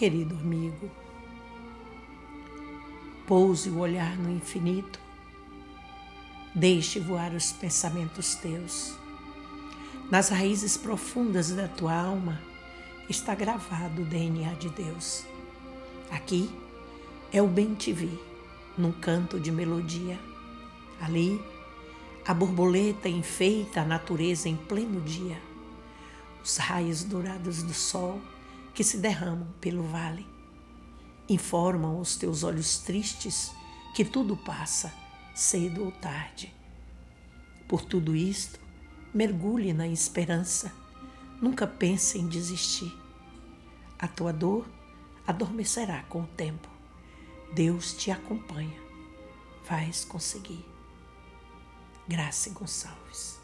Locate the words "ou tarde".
35.84-36.52